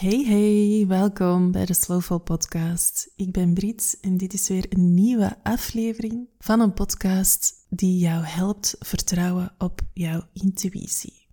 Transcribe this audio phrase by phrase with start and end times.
[0.00, 3.12] Hey hey, welkom bij de Slowful Podcast.
[3.16, 8.24] Ik ben Brit en dit is weer een nieuwe aflevering van een podcast die jou
[8.24, 11.26] helpt vertrouwen op jouw intuïtie.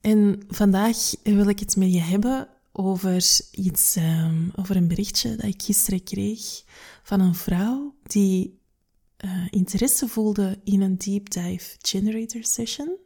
[0.00, 5.44] En vandaag wil ik het met je hebben over iets, um, over een berichtje dat
[5.44, 6.62] ik gisteren kreeg
[7.02, 8.60] van een vrouw die
[9.24, 12.96] uh, interesse voelde in een deep dive generator session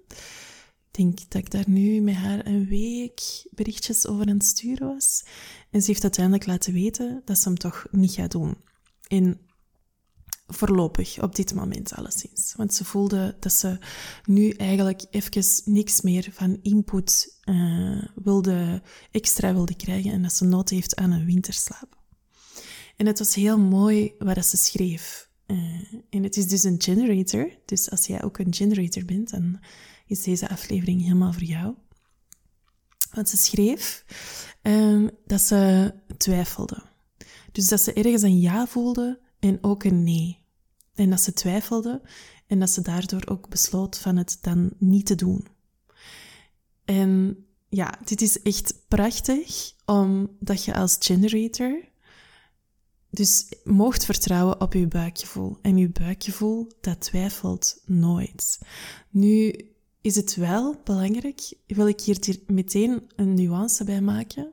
[0.98, 5.24] denk dat ik daar nu met haar een week berichtjes over aan het sturen was.
[5.70, 8.56] En ze heeft uiteindelijk laten weten dat ze hem toch niet gaat doen.
[9.06, 9.40] En
[10.46, 12.54] voorlopig, op dit moment alleszins.
[12.56, 13.78] Want ze voelde dat ze
[14.24, 20.44] nu eigenlijk even niks meer van input uh, wilde, extra wilde krijgen en dat ze
[20.44, 21.96] nood heeft aan een winterslaap.
[22.96, 25.30] En het was heel mooi wat ze schreef.
[25.46, 25.58] Uh,
[26.10, 27.50] en het is dus een generator.
[27.64, 29.60] Dus als jij ook een generator bent, dan
[30.08, 31.74] is deze aflevering helemaal voor jou.
[33.10, 34.04] Want ze schreef
[34.62, 36.82] um, dat ze twijfelde.
[37.52, 40.38] Dus dat ze ergens een ja voelde en ook een nee.
[40.94, 42.02] En dat ze twijfelde
[42.46, 45.46] en dat ze daardoor ook besloot van het dan niet te doen.
[46.84, 51.88] En ja, dit is echt prachtig, omdat je als generator
[53.10, 55.58] dus mocht vertrouwen op je buikgevoel.
[55.62, 58.58] En je buikgevoel, dat twijfelt nooit.
[59.10, 59.54] Nu,
[60.00, 64.52] is het wel belangrijk, wil ik hier meteen een nuance bij maken,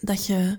[0.00, 0.58] dat je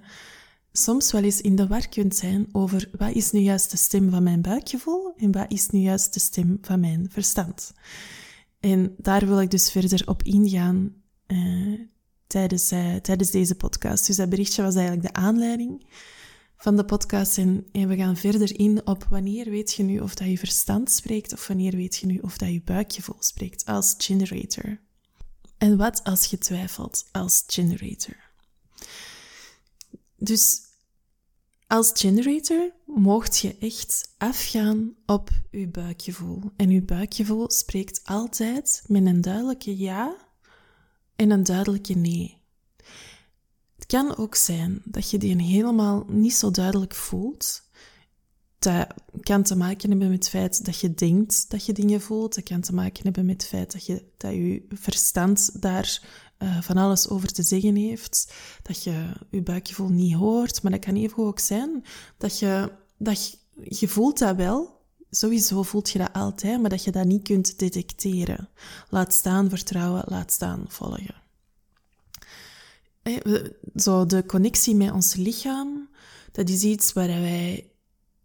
[0.71, 4.09] soms wel eens in de war kunt zijn over wat is nu juist de stem
[4.09, 7.73] van mijn buikgevoel en wat is nu juist de stem van mijn verstand.
[8.59, 10.93] En daar wil ik dus verder op ingaan
[11.27, 11.79] uh,
[12.27, 14.07] tijdens, uh, tijdens deze podcast.
[14.07, 15.85] Dus dat berichtje was eigenlijk de aanleiding
[16.57, 17.37] van de podcast.
[17.37, 21.33] En, we gaan verder in op wanneer weet je nu of dat je verstand spreekt
[21.33, 24.79] of wanneer weet je nu of dat je buikgevoel spreekt als generator.
[25.57, 28.15] En wat als je twijfelt als generator?
[30.17, 30.61] Dus
[31.67, 36.41] als generator mocht je echt afgaan op je buikgevoel.
[36.55, 40.15] En je buikgevoel spreekt altijd met een duidelijke ja
[41.15, 42.43] en een duidelijke nee.
[43.75, 47.63] Het kan ook zijn dat je die helemaal niet zo duidelijk voelt.
[48.59, 48.87] Dat
[49.21, 52.35] kan te maken hebben met het feit dat je denkt dat je dingen voelt.
[52.35, 56.01] Dat kan te maken hebben met het feit dat je, dat je verstand daar
[56.39, 58.33] uh, van alles over te zeggen heeft.
[58.61, 60.63] Dat je je buikgevoel niet hoort.
[60.63, 61.83] Maar dat kan even ook zijn
[62.17, 63.37] dat je, dat je,
[63.77, 64.73] je voelt dat wel.
[65.09, 68.49] Sowieso voelt je dat altijd, maar dat je dat niet kunt detecteren.
[68.89, 71.24] Laat staan vertrouwen, laat staan volgen
[73.75, 75.89] zo de connectie met ons lichaam,
[76.31, 77.69] dat is iets waar wij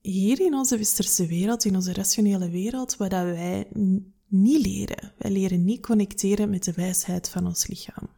[0.00, 3.66] hier in onze westerse wereld, in onze rationele wereld, waar dat wij
[4.28, 5.12] niet leren.
[5.18, 8.08] Wij leren niet connecteren met de wijsheid van ons lichaam.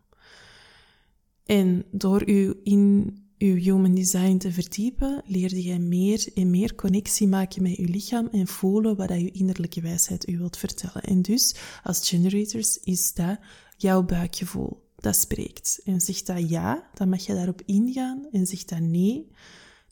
[1.44, 7.28] En door u in uw human design te verdiepen, leerde jij meer en meer connectie
[7.28, 11.02] maken met uw lichaam en voelen wat dat innerlijke wijsheid u wilt vertellen.
[11.02, 13.38] En dus, als generators, is dat
[13.76, 15.80] jouw buikgevoel dat spreekt.
[15.84, 18.26] En zegt dat ja, dan mag je daarop ingaan.
[18.32, 19.30] En zegt dat nee,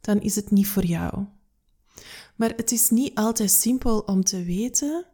[0.00, 1.24] dan is het niet voor jou.
[2.36, 5.06] Maar het is niet altijd simpel om te weten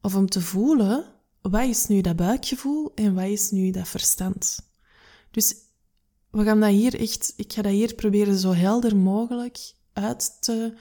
[0.00, 1.04] of om te voelen
[1.42, 4.58] wat is nu dat buikgevoel en wat is nu dat verstand.
[5.30, 5.54] Dus
[6.30, 10.74] we gaan dat hier echt, ik ga dat hier proberen zo helder mogelijk uit te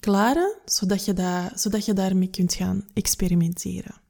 [0.00, 4.01] klaren, zodat je, dat, zodat je daarmee kunt gaan experimenteren.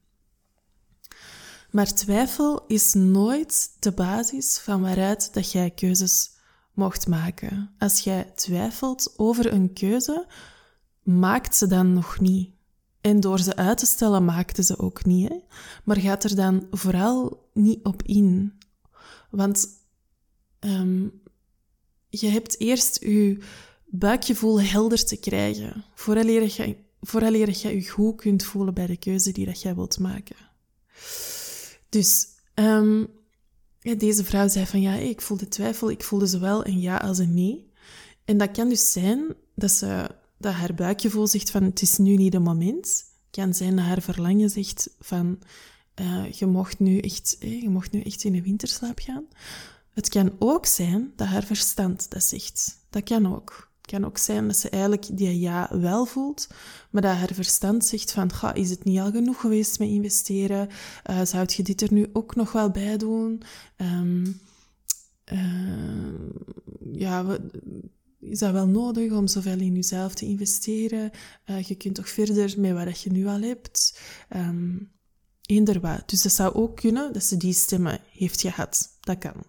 [1.72, 6.30] Maar twijfel is nooit de basis van waaruit dat jij keuzes
[6.72, 7.74] mocht maken.
[7.78, 10.26] Als jij twijfelt over een keuze,
[11.02, 12.50] maakt ze dan nog niet.
[13.00, 15.28] En door ze uit te stellen, maakte ze ook niet.
[15.28, 15.38] Hè?
[15.84, 18.58] Maar gaat er dan vooral niet op in.
[19.30, 19.68] Want
[20.60, 21.22] um,
[22.08, 23.38] je hebt eerst je
[23.86, 26.76] buikgevoel helder te krijgen, vooraleer je,
[27.62, 30.36] je je goed kunt voelen bij de keuze die dat jij wilt maken.
[31.92, 32.26] Dus
[33.80, 37.18] ja, deze vrouw zei van ja, ik voelde twijfel, ik voelde zowel een ja als
[37.18, 37.72] een nee.
[38.24, 42.16] En dat kan dus zijn dat, ze, dat haar buikgevoel zegt van het is nu
[42.16, 42.86] niet de moment.
[42.86, 45.38] Het kan zijn dat haar verlangen zegt van
[46.00, 49.26] uh, je, mocht nu echt, je mocht nu echt in de winterslaap gaan.
[49.92, 52.78] Het kan ook zijn dat haar verstand dat zegt.
[52.90, 53.71] Dat kan ook.
[53.92, 56.48] Kan ook zijn dat ze eigenlijk die ja wel voelt,
[56.90, 60.68] maar dat haar verstand zegt van, ga, is het niet al genoeg geweest met investeren?
[61.10, 63.42] Uh, zou je dit er nu ook nog wel bij doen?
[63.76, 64.40] Um,
[65.32, 66.12] uh,
[66.92, 67.38] ja,
[68.20, 71.10] is dat wel nodig om zoveel in jezelf te investeren?
[71.46, 74.00] Uh, je kunt toch verder met wat je nu al hebt?
[74.36, 74.90] Um,
[75.46, 76.02] eender.
[76.06, 78.88] Dus dat zou ook kunnen dat ze die stemmen heeft gehad.
[79.00, 79.44] Dat kan.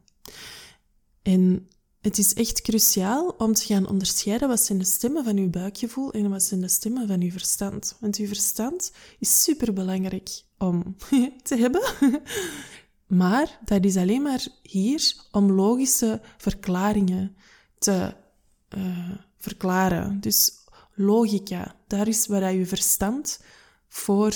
[1.22, 1.68] En
[2.04, 6.12] het is echt cruciaal om te gaan onderscheiden wat zijn de stemmen van uw buikgevoel
[6.12, 7.98] en wat zijn de stemmen van uw verstand.
[8.00, 10.96] Want uw verstand is superbelangrijk om
[11.44, 11.82] te hebben.
[13.08, 17.36] Maar dat is alleen maar hier om logische verklaringen
[17.78, 18.14] te
[18.78, 20.20] uh, verklaren.
[20.20, 20.52] Dus
[20.94, 23.40] logica, daar is waar je verstand
[23.88, 24.34] voor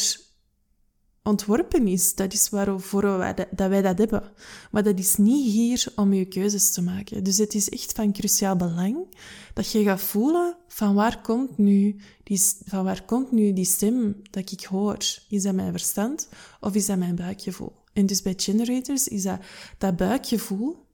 [1.27, 2.15] ontworpen is.
[2.15, 4.31] Dat is waarvoor wij dat, dat wij dat hebben.
[4.71, 7.23] Maar dat is niet hier om je keuzes te maken.
[7.23, 9.15] Dus het is echt van cruciaal belang
[9.53, 14.21] dat je gaat voelen van waar komt nu die, van waar komt nu die stem
[14.29, 14.97] dat ik hoor.
[15.29, 16.29] Is dat mijn verstand
[16.59, 17.73] of is dat mijn buikgevoel?
[17.93, 19.39] En dus bij generators is dat,
[19.77, 20.85] dat buikgevoel,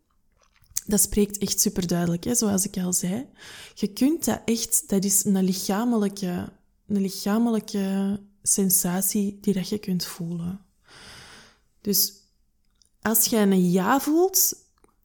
[0.86, 3.27] dat spreekt echt super duidelijk, hè, zoals ik al zei.
[3.74, 6.51] Je kunt dat echt, dat is een lichamelijke,
[6.88, 10.66] een lichamelijke sensatie die dat je kunt voelen.
[11.81, 12.13] Dus
[13.01, 14.54] als je een ja voelt,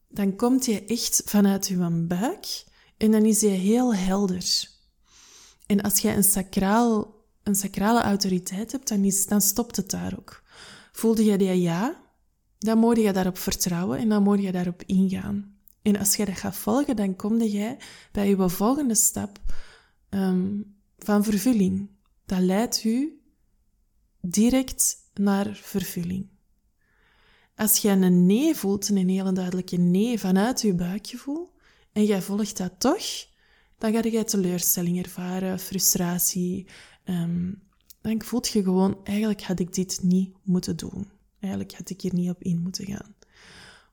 [0.09, 2.65] dan komt je echt vanuit je buik
[2.97, 4.69] en dan is je heel helder.
[5.67, 10.15] En als je een, sacraal, een sacrale autoriteit hebt, dan, is, dan stopt het daar
[10.19, 10.43] ook.
[10.93, 12.01] Voelde je die ja,
[12.59, 15.57] dan moet je daarop vertrouwen en dan moet je daarop ingaan.
[15.83, 17.79] En als je dat gaat volgen, dan kom jij
[18.13, 19.41] bij je volgende stap
[20.11, 21.89] um, van vervulling.
[22.27, 23.18] Dat leidt u
[24.21, 26.29] direct naar vervulling.
[27.57, 31.53] Als je een nee voelt, een hele duidelijke nee vanuit je buikgevoel,
[31.93, 33.27] en jij volgt dat toch,
[33.79, 36.67] dan ga je teleurstelling ervaren, frustratie.
[37.05, 37.63] Um,
[38.01, 41.11] dan voelt je gewoon, eigenlijk had ik dit niet moeten doen.
[41.41, 43.15] Eigenlijk had ik hier niet op in moeten gaan.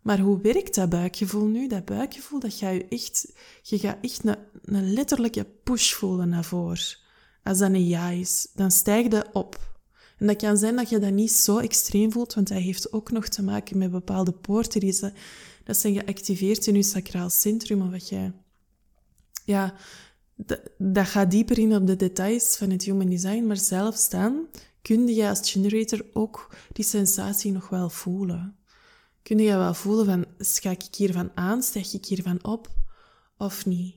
[0.01, 1.68] Maar hoe werkt dat buikgevoel nu?
[1.68, 6.44] Dat buikgevoel, dat ga je echt, je gaat echt een, een letterlijke push voelen naar
[6.44, 6.98] voren.
[7.44, 9.75] Als dat een ja is, dan stijg je op.
[10.25, 13.12] En dat kan zijn dat je dat niet zo extreem voelt, want dat heeft ook
[13.12, 15.00] nog te maken met bepaalde poorten die
[15.63, 18.33] dat zijn geactiveerd in je sacraal centrum, of wat jij,
[19.44, 19.74] ja,
[20.77, 24.48] dat, gaat dieper in op de details van het human design, maar zelfs dan
[24.81, 28.56] kun je als generator ook die sensatie nog wel voelen.
[29.22, 32.69] Kun je wel voelen van, schak ik hiervan aan, stijg ik hiervan op,
[33.38, 33.95] of niet?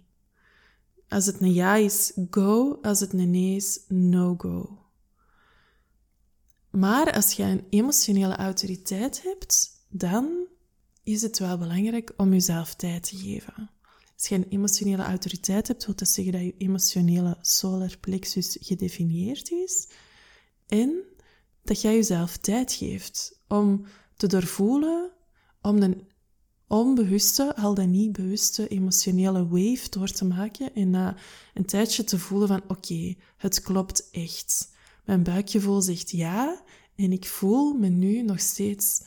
[1.09, 2.79] Als het een ja is, go.
[2.83, 4.88] Als het een nee is, no go.
[6.71, 10.47] Maar als je een emotionele autoriteit hebt, dan
[11.03, 13.71] is het wel belangrijk om jezelf tijd te geven.
[14.15, 19.51] Als je een emotionele autoriteit hebt, wil dat zeggen dat je emotionele solar plexus gedefinieerd
[19.51, 19.89] is
[20.67, 21.03] en
[21.63, 23.87] dat jij jezelf tijd geeft om
[24.17, 25.13] te doorvoelen,
[25.63, 26.09] om een
[26.67, 31.17] onbewuste, al dan niet bewuste emotionele wave door te maken en na
[31.55, 34.77] een tijdje te voelen van oké, het klopt echt.
[35.09, 36.63] Mijn buikgevoel zegt ja
[36.95, 39.03] en ik voel me nu nog steeds,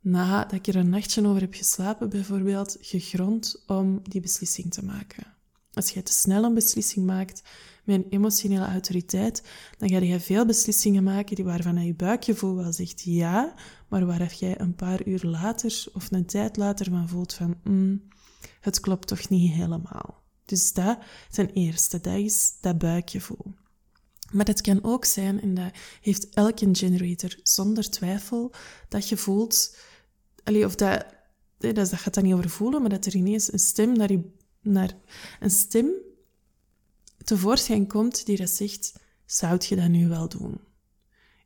[0.00, 5.26] nadat ik er een nachtje over heb geslapen bijvoorbeeld, gegrond om die beslissing te maken.
[5.72, 7.42] Als je te snel een beslissing maakt
[7.84, 9.42] met een emotionele autoriteit,
[9.78, 13.54] dan ga je veel beslissingen maken die waarvan je buikgevoel wel zegt ja,
[13.88, 18.02] maar waar jij een paar uur later of een tijd later van voelt van mm,
[18.60, 20.22] het klopt toch niet helemaal.
[20.44, 20.98] Dus dat
[21.30, 23.54] ten eerste, dat is dat buikgevoel.
[24.34, 25.70] Maar het kan ook zijn, en dat
[26.00, 28.52] heeft elke generator zonder twijfel,
[28.88, 29.76] dat je voelt,
[30.44, 31.06] of dat,
[31.58, 34.96] dat, gaat dan niet over voelen, maar dat er ineens een stem naar, je, naar
[35.40, 35.90] een stem
[37.24, 38.92] tevoorschijn komt die dat zegt,
[39.26, 40.60] zou je dat nu wel doen?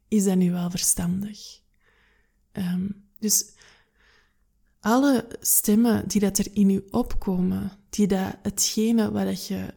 [0.08, 1.60] Is dat nu wel verstandig?
[2.52, 3.52] Ehm, dus
[4.80, 9.74] alle stemmen die dat er in je opkomen, die dat hetgene wat dat je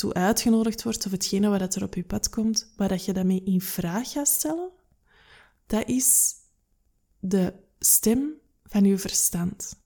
[0.00, 3.12] toe uitgenodigd wordt, of hetgene wat dat er op je pad komt, waar dat je
[3.12, 4.70] daarmee in vraag gaat stellen,
[5.66, 6.34] dat is
[7.18, 8.32] de stem
[8.64, 9.78] van je verstand.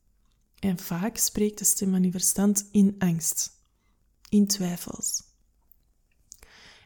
[0.58, 3.50] En vaak spreekt de stem van je verstand in angst,
[4.28, 5.22] in twijfels.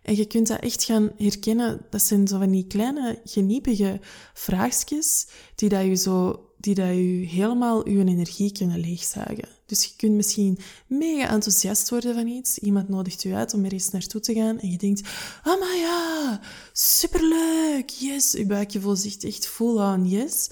[0.03, 1.87] En je kunt dat echt gaan herkennen.
[1.91, 4.01] Dat zijn zo van die kleine, geniepige
[4.35, 9.49] vraagjes die dat je zo die dat je helemaal je energie kunnen leegzuigen.
[9.67, 12.59] Dus je kunt misschien mega enthousiast worden van iets.
[12.59, 15.09] Iemand nodigt je uit om er eens naartoe te gaan en je denkt,
[15.45, 16.41] oh maar ja,
[16.73, 18.33] superleuk, yes.
[18.33, 20.49] Je buikgevoel zegt echt full on yes.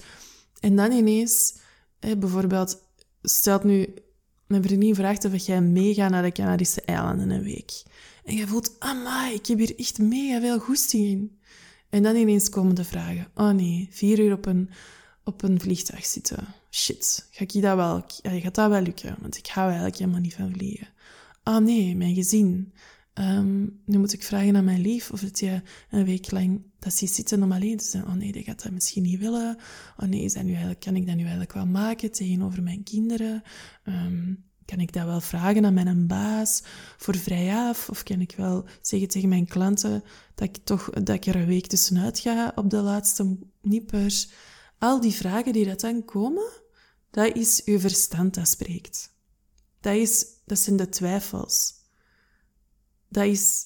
[0.61, 1.55] En dan ineens,
[2.19, 2.83] bijvoorbeeld,
[3.23, 3.95] stelt nu,
[4.47, 7.83] mijn vriendin vraagt of jij meegaat naar de Canarische eilanden een week.
[8.25, 11.39] En je voelt, amai, ik heb hier echt mega veel goesting in.
[11.91, 13.27] En dan ineens komen de vragen.
[13.35, 14.71] Oh nee, vier uur op een,
[15.27, 16.47] op een vliegtuig zitten.
[16.71, 19.17] Shit, ga ik dat wel, gaat dat wel lukken?
[19.21, 20.89] Want ik hou eigenlijk helemaal niet van vliegen.
[21.45, 22.73] Oh nee, mijn gezin.
[23.13, 26.93] Ehm, nu moet ik vragen aan mijn lief of het je een week lang dat
[26.93, 28.07] ze zitten om alleen te zijn.
[28.07, 29.57] Oh nee, dat gaat dat misschien niet willen.
[29.97, 33.43] Oh nee, dat nu eigenlijk, kan ik dat nu eigenlijk wel maken tegenover mijn kinderen?
[33.85, 36.63] Ehm, kan ik dat wel vragen aan mijn baas
[36.97, 37.89] voor vrijaf?
[37.89, 40.03] Of kan ik wel zeggen tegen mijn klanten
[40.35, 44.29] dat ik, toch, dat ik er een week tussenuit ga op de laatste nippers?
[44.79, 46.51] Al die vragen die dat dan komen,
[47.11, 49.15] dat is uw verstand dat spreekt.
[49.81, 51.75] Dat, is, dat zijn de twijfels.
[53.09, 53.65] Dat is,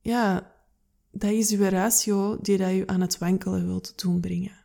[0.00, 0.52] ja,
[1.10, 4.64] dat is uw ratio die dat u aan het wankelen wilt doen brengen.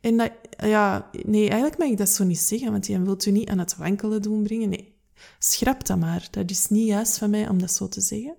[0.00, 3.30] En dat, ja, nee, eigenlijk mag ik dat zo niet zeggen, want je wilt u
[3.30, 4.68] niet aan het wankelen doen brengen.
[4.68, 4.94] Nee,
[5.38, 6.28] schrap dat maar.
[6.30, 8.36] Dat is niet juist van mij om dat zo te zeggen.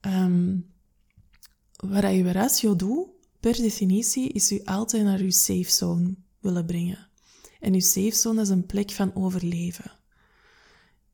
[0.00, 0.72] Um,
[1.76, 3.08] wat je ratio doet,
[3.44, 7.08] per definitie, is u altijd naar uw safe zone willen brengen.
[7.60, 9.92] En uw safe zone is een plek van overleven.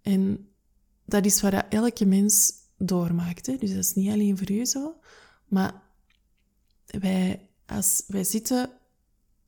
[0.02, 0.48] En
[1.04, 3.44] dat is wat elke mens doormaakt.
[3.44, 4.94] Dus dat is niet alleen voor u zo.
[5.48, 5.82] Maar
[6.86, 8.70] wij, als, wij zitten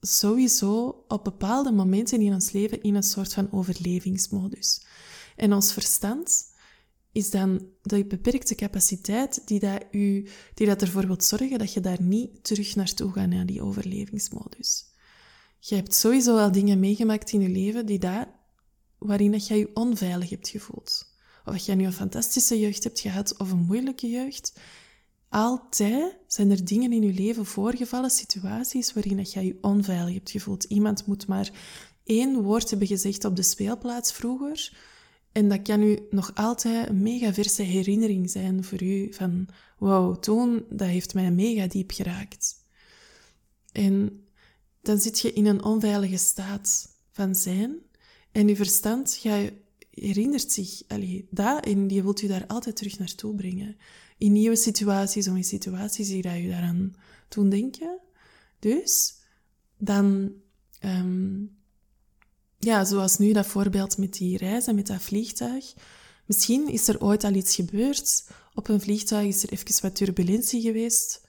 [0.00, 4.86] sowieso op bepaalde momenten in ons leven in een soort van overlevingsmodus.
[5.36, 6.51] En ons verstand
[7.12, 11.81] is dan de beperkte capaciteit die, dat u, die dat ervoor wil zorgen dat je
[11.81, 14.85] daar niet terug naartoe gaat naar die overlevingsmodus.
[15.59, 18.28] Je hebt sowieso al dingen meegemaakt in je leven die dat,
[18.99, 21.11] waarin dat je je onveilig hebt gevoeld.
[21.45, 24.52] Of dat je nu een fantastische jeugd hebt gehad of een moeilijke jeugd.
[25.28, 30.31] Altijd zijn er dingen in je leven voorgevallen, situaties waarin dat je je onveilig hebt
[30.31, 30.64] gevoeld.
[30.64, 31.50] Iemand moet maar
[32.04, 34.73] één woord hebben gezegd op de speelplaats vroeger.
[35.32, 39.48] En dat kan u nog altijd een mega verse herinnering zijn voor u van
[39.78, 42.64] wow, toen, dat heeft mij mega diep geraakt.
[43.72, 44.24] En
[44.82, 47.76] dan zit je in een onveilige staat van zijn
[48.32, 49.52] en je verstand je
[49.90, 53.76] herinnert zich allee, dat en die wilt u daar altijd terug naartoe brengen
[54.18, 56.94] in nieuwe situaties of in situaties die je daaraan
[57.28, 57.98] doen denken.
[58.58, 59.14] Dus
[59.78, 60.32] dan,
[60.84, 61.56] um,
[62.64, 65.75] ja, zoals nu dat voorbeeld met die reizen, met dat vliegtuig.
[66.26, 68.25] Misschien is er ooit al iets gebeurd.
[68.54, 71.21] Op een vliegtuig is er even wat turbulentie geweest.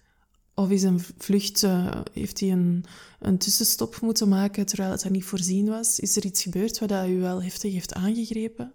[0.55, 2.85] Of is een vlucht, uh, heeft hij een,
[3.19, 5.99] een tussenstop moeten maken terwijl het niet voorzien was?
[5.99, 8.73] Is er iets gebeurd wat dat u wel heftig heeft aangegrepen?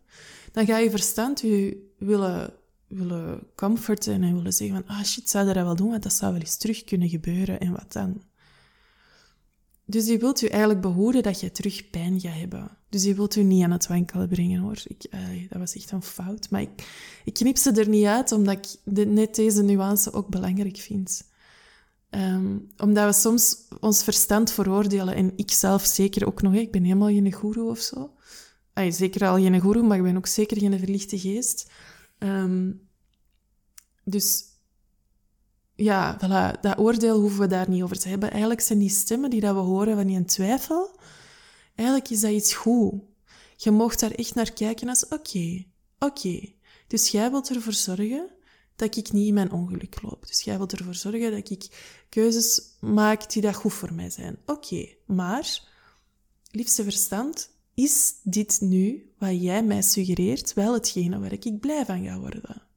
[0.53, 2.53] Dan ga je verstand u willen
[2.89, 6.33] willen comforten en willen zeggen van, ah shit, zou dat wel doen, want dat zou
[6.33, 8.23] wel eens terug kunnen gebeuren en wat dan?
[9.91, 12.71] Dus je wilt u eigenlijk behoeden dat je terug pijn gaat hebben.
[12.89, 14.83] Dus je wilt u niet aan het wankelen brengen hoor.
[14.87, 15.11] Ik,
[15.49, 16.51] dat was echt een fout.
[16.51, 16.71] Maar ik,
[17.25, 21.27] ik knip ze er niet uit, omdat ik net deze nuance ook belangrijk vind.
[22.11, 25.15] Um, omdat we soms ons verstand veroordelen.
[25.15, 26.55] En ik zelf zeker ook nog.
[26.55, 28.11] Ik ben helemaal geen goeroe of zo.
[28.89, 31.71] Zeker al geen goeroe, maar ik ben ook zeker geen verlichte geest.
[32.19, 32.89] Um,
[34.05, 34.45] dus
[35.79, 38.31] ja, voilà, dat oordeel hoeven we daar niet over te hebben.
[38.31, 40.99] Eigenlijk zijn die stemmen die dat we horen van die twijfel,
[41.75, 42.95] eigenlijk is dat iets goed.
[43.57, 45.65] Je mocht daar echt naar kijken als, oké,
[45.99, 46.53] oké.
[46.87, 48.31] Dus jij wilt ervoor zorgen
[48.77, 50.27] dat ik niet in mijn ongeluk loop.
[50.27, 51.69] Dus jij wilt ervoor zorgen dat ik
[52.09, 54.39] keuzes maak die dat goed voor mij zijn.
[54.47, 55.61] Oké, maar,
[56.51, 62.05] liefste verstand, is dit nu, wat jij mij suggereert, wel hetgene waar ik blij van
[62.05, 62.68] ga worden?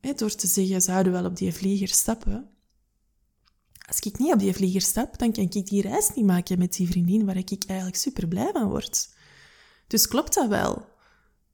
[0.00, 2.50] Door te zeggen, zouden wel op die vlieger stappen.
[3.86, 6.72] Als ik niet op die vlieger stap, dan kan ik die reis niet maken met
[6.72, 9.08] die vriendin waar ik eigenlijk super blij van word.
[9.86, 10.88] Dus klopt dat wel?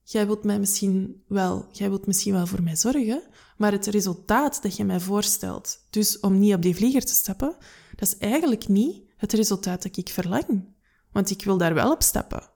[0.03, 3.23] Jij wilt mij misschien wel, jij wilt misschien wel voor mij zorgen,
[3.57, 7.57] maar het resultaat dat je mij voorstelt, dus om niet op die vlieger te stappen,
[7.97, 10.75] dat is eigenlijk niet het resultaat dat ik verlang.
[11.13, 12.51] Want ik wil daar wel op stappen.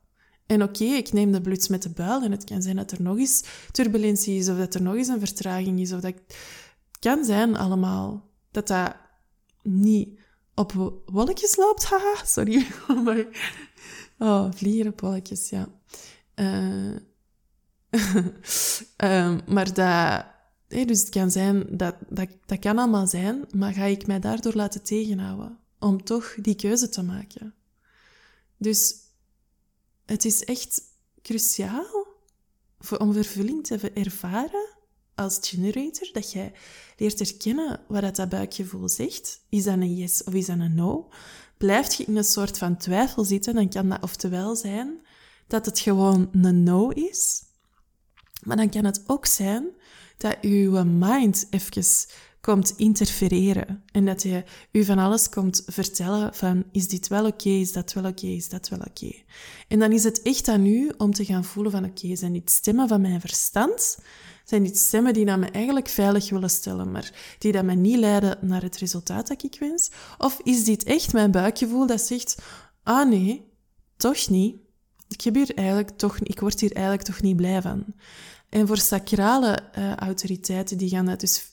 [0.50, 3.02] En oké, ik neem de bluts met de buil en het kan zijn dat er
[3.02, 6.14] nog eens turbulentie is of dat er nog eens een vertraging is of dat...
[6.14, 8.96] Het kan zijn allemaal dat dat
[9.62, 10.20] niet
[10.54, 11.84] op wolkjes loopt.
[11.90, 12.66] Haha, sorry.
[14.18, 15.68] oh, vliegen op ja.
[16.34, 16.96] Uh,
[19.54, 20.24] maar dat...
[20.68, 24.54] dus het kan zijn, dat, dat, dat kan allemaal zijn, maar ga ik mij daardoor
[24.54, 27.54] laten tegenhouden om toch die keuze te maken?
[28.56, 29.08] Dus
[30.10, 30.82] het is echt
[31.22, 32.06] cruciaal
[32.78, 34.68] voor, om vervulling te ervaren
[35.14, 36.52] als generator, dat jij
[36.96, 39.40] leert herkennen wat dat buikgevoel zegt.
[39.48, 41.08] Is dat een yes of is dat een no?
[41.58, 45.06] Blijf je in een soort van twijfel zitten, dan kan dat oftewel zijn
[45.46, 47.42] dat het gewoon een no is.
[48.42, 49.68] Maar dan kan het ook zijn
[50.16, 51.82] dat je mind even
[52.40, 53.82] komt interfereren.
[53.92, 57.92] En dat je u van alles komt vertellen van, is dit wel oké, is dat
[57.92, 59.12] wel oké, is dat wel oké.
[59.68, 62.50] En dan is het echt aan u om te gaan voelen van, oké, zijn dit
[62.50, 63.98] stemmen van mijn verstand?
[64.44, 67.98] Zijn dit stemmen die dat me eigenlijk veilig willen stellen, maar die dat me niet
[67.98, 69.90] leiden naar het resultaat dat ik wens?
[70.18, 72.42] Of is dit echt mijn buikgevoel dat zegt,
[72.82, 73.48] ah nee,
[73.96, 74.56] toch niet.
[75.08, 77.84] Ik, heb hier eigenlijk toch, ik word hier eigenlijk toch niet blij van.
[78.48, 81.50] En voor sacrale uh, autoriteiten, die gaan dat dus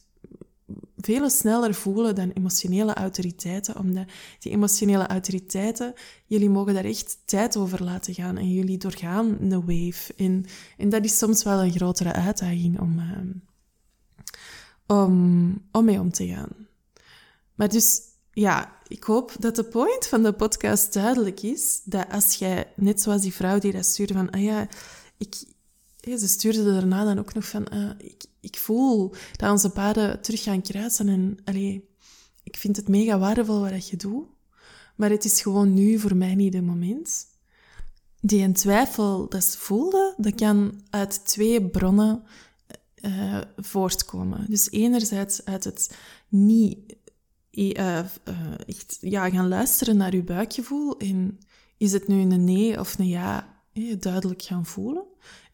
[0.98, 4.06] veel sneller voelen dan emotionele autoriteiten, omdat
[4.40, 5.94] die emotionele autoriteiten,
[6.26, 10.14] jullie mogen daar echt tijd over laten gaan en jullie doorgaan de wave.
[10.18, 10.46] En,
[10.78, 13.20] en dat is soms wel een grotere uitdaging om, uh,
[14.98, 16.50] om, om mee om te gaan.
[17.56, 22.36] Maar dus, ja, ik hoop dat de point van de podcast duidelijk is, dat als
[22.36, 24.68] jij, net zoals die vrouw die dat stuurde van, ah ja,
[25.18, 25.36] ik,
[26.16, 30.44] ze stuurde daarna dan ook nog van, uh, ik, ik voel dat onze paden terug
[30.44, 31.90] gaan kruisen en allee,
[32.44, 34.26] ik vind het mega waardevol wat je doet,
[34.96, 37.28] maar het is gewoon nu voor mij niet het moment.
[38.22, 42.24] Die een twijfel dat ze dat kan uit twee bronnen
[43.02, 44.46] uh, voortkomen.
[44.50, 45.98] Dus enerzijds uit het
[46.28, 46.96] niet
[48.66, 51.40] echt ja, gaan luisteren naar je buikgevoel en
[51.78, 53.56] is het nu een nee of een ja
[54.00, 55.04] duidelijk gaan voelen.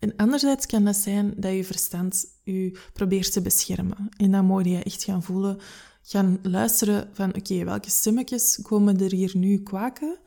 [0.03, 4.09] En anderzijds kan dat zijn dat je verstand je probeert te beschermen.
[4.17, 5.57] En dan moet je echt gaan voelen,
[6.01, 10.17] gaan luisteren van oké, welke stemmetjes komen er hier nu kwaken,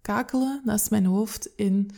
[0.00, 1.88] kakelen naast mijn hoofd en,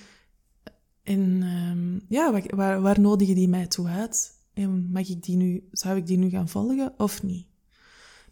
[1.03, 4.33] en um, ja, waar, waar nodigen die mij toe uit?
[4.55, 7.47] En mag ik die nu, zou ik die nu gaan volgen of niet?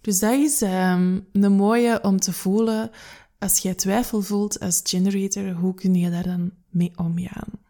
[0.00, 2.90] Dus dat is um, een mooie om te voelen
[3.38, 7.64] als jij twijfel voelt als generator, hoe kun je daar dan mee omgaan?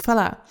[0.00, 0.46] Voilà.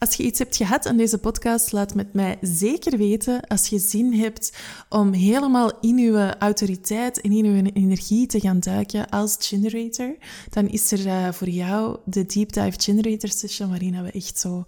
[0.00, 3.46] Als je iets hebt gehad aan deze podcast, laat met mij zeker weten.
[3.46, 4.52] Als je zin hebt
[4.88, 10.16] om helemaal in je autoriteit en in je energie te gaan duiken als generator,
[10.50, 14.64] dan is er uh, voor jou de Deep Dive Generator Session, waarin we echt zo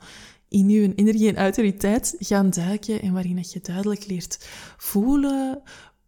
[0.48, 5.62] in je energie en autoriteit gaan duiken en waarin je duidelijk leert voelen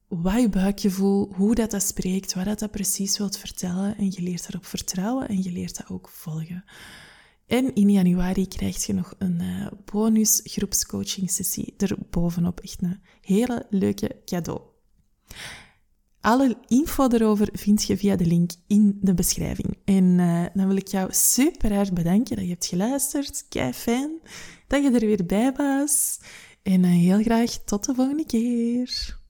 [0.09, 3.97] wat je buikgevoel, hoe dat, dat spreekt, wat dat, dat precies wilt vertellen.
[3.97, 6.65] En je leert daarop vertrouwen en je leert dat ook volgen.
[7.47, 12.61] En in januari krijg je nog een uh, bonus groepscoaching sessie erbovenop.
[12.61, 14.61] Echt een hele leuke cadeau.
[16.21, 19.77] Alle info erover vind je via de link in de beschrijving.
[19.85, 23.47] En uh, dan wil ik jou super erg bedanken dat je hebt geluisterd.
[23.49, 24.11] Kei fijn
[24.67, 26.21] dat je er weer bij was.
[26.63, 29.23] En uh, heel graag tot de volgende keer.